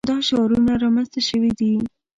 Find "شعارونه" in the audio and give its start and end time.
0.27-0.73